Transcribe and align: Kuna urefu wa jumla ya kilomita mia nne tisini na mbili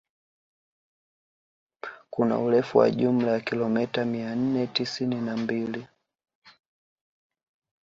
Kuna 2.09 2.39
urefu 2.39 2.77
wa 2.77 2.91
jumla 2.91 3.31
ya 3.31 3.39
kilomita 3.39 4.05
mia 4.05 4.35
nne 4.35 4.67
tisini 4.67 5.15
na 5.21 5.37
mbili 5.37 5.87